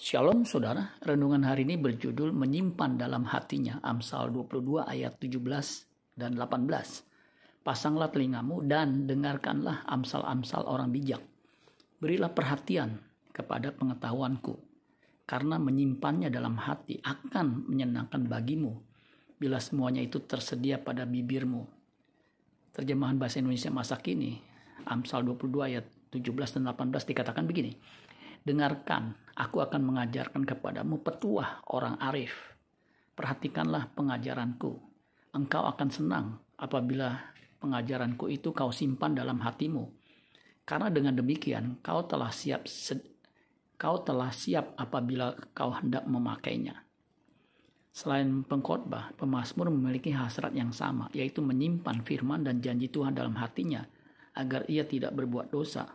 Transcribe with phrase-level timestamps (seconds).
[0.00, 5.44] Shalom saudara, renungan hari ini berjudul menyimpan dalam hatinya Amsal 22 ayat 17
[6.16, 7.60] dan 18.
[7.60, 11.20] Pasanglah telingamu dan dengarkanlah amsal-amsal orang bijak.
[12.00, 12.96] Berilah perhatian
[13.28, 14.56] kepada pengetahuanku,
[15.28, 18.80] karena menyimpannya dalam hati akan menyenangkan bagimu
[19.36, 21.68] bila semuanya itu tersedia pada bibirmu.
[22.72, 24.40] Terjemahan bahasa Indonesia masa kini,
[24.88, 27.76] Amsal 22 ayat 17 dan 18 dikatakan begini.
[28.40, 32.32] Dengarkan, aku akan mengajarkan kepadamu petuah orang arif.
[33.12, 34.80] Perhatikanlah pengajaranku.
[35.36, 37.20] Engkau akan senang apabila
[37.60, 39.84] pengajaranku itu kau simpan dalam hatimu.
[40.64, 42.64] Karena dengan demikian kau telah siap
[43.80, 46.84] kau telah siap apabila kau hendak memakainya.
[47.90, 53.82] Selain pengkhotbah, pemazmur memiliki hasrat yang sama, yaitu menyimpan firman dan janji Tuhan dalam hatinya
[54.36, 55.90] agar ia tidak berbuat dosa.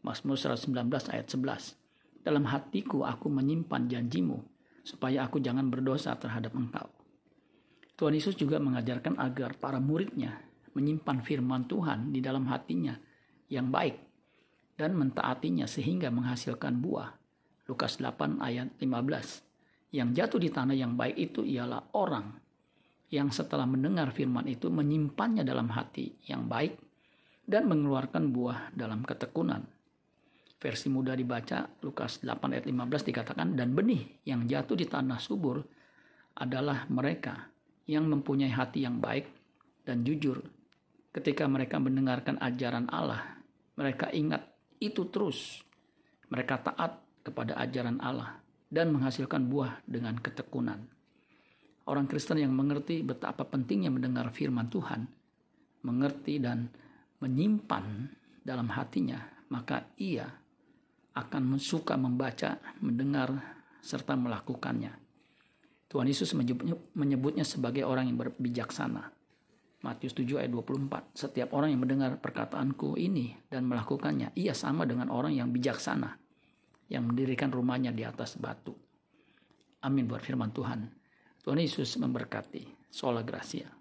[0.00, 1.79] Mazmur 119 ayat 11.
[2.20, 4.36] Dalam hatiku aku menyimpan janjimu,
[4.84, 6.88] supaya aku jangan berdosa terhadap engkau.
[7.96, 10.40] Tuhan Yesus juga mengajarkan agar para muridnya
[10.72, 12.96] menyimpan firman Tuhan di dalam hatinya
[13.50, 13.96] yang baik
[14.80, 17.12] dan mentaatinya sehingga menghasilkan buah.
[17.68, 19.92] Lukas 8 ayat 15.
[19.92, 22.40] Yang jatuh di tanah yang baik itu ialah orang
[23.10, 26.78] yang setelah mendengar firman itu menyimpannya dalam hati yang baik
[27.42, 29.66] dan mengeluarkan buah dalam ketekunan
[30.60, 35.64] versi mudah dibaca Lukas 8 ayat 15 dikatakan dan benih yang jatuh di tanah subur
[36.36, 37.48] adalah mereka
[37.88, 39.26] yang mempunyai hati yang baik
[39.88, 40.44] dan jujur.
[41.10, 43.40] Ketika mereka mendengarkan ajaran Allah,
[43.74, 44.46] mereka ingat
[44.78, 45.64] itu terus.
[46.30, 48.38] Mereka taat kepada ajaran Allah
[48.70, 50.78] dan menghasilkan buah dengan ketekunan.
[51.90, 55.10] Orang Kristen yang mengerti betapa pentingnya mendengar firman Tuhan,
[55.82, 56.70] mengerti dan
[57.18, 58.06] menyimpan
[58.46, 59.18] dalam hatinya,
[59.50, 60.30] maka ia
[61.16, 63.34] akan suka membaca, mendengar,
[63.80, 64.94] serta melakukannya.
[65.90, 66.36] Tuhan Yesus
[66.94, 69.10] menyebutnya, sebagai orang yang berbijaksana.
[69.80, 71.16] Matius 7 ayat 24.
[71.16, 76.14] Setiap orang yang mendengar perkataanku ini dan melakukannya, ia sama dengan orang yang bijaksana,
[76.92, 78.76] yang mendirikan rumahnya di atas batu.
[79.80, 80.84] Amin buat firman Tuhan.
[81.40, 82.92] Tuhan Yesus memberkati.
[82.92, 83.79] Sola Gracia.